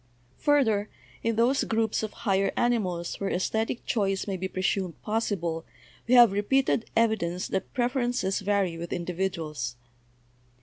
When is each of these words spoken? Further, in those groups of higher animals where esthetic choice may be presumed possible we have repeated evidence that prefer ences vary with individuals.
Further, 0.39 0.89
in 1.21 1.35
those 1.35 1.63
groups 1.63 2.01
of 2.01 2.11
higher 2.25 2.51
animals 2.57 3.19
where 3.19 3.29
esthetic 3.29 3.85
choice 3.85 4.25
may 4.25 4.35
be 4.35 4.47
presumed 4.47 4.99
possible 5.03 5.63
we 6.07 6.15
have 6.15 6.31
repeated 6.31 6.89
evidence 6.95 7.47
that 7.49 7.71
prefer 7.75 8.05
ences 8.07 8.41
vary 8.41 8.79
with 8.79 8.93
individuals. 8.93 9.75